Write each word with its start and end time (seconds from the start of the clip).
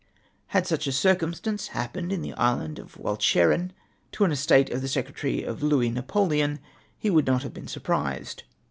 Had 0.47 0.65
such 0.65 0.87
a 0.87 0.91
circumstance 0.91 1.67
happened 1.77 2.11
in 2.11 2.23
the 2.23 2.33
island 2.33 2.79
of 2.79 2.97
Walcheren 2.97 3.71
to 4.13 4.23
an 4.23 4.31
estate 4.31 4.71
of 4.71 4.81
the 4.81 4.87
Secretary 4.87 5.43
of 5.43 5.61
Louis 5.61 5.91
Napoleon, 5.91 6.57
he 6.97 7.11
would 7.11 7.27
not 7.27 7.43
have 7.43 7.53
been 7.53 7.67
surprised. 7.67 8.41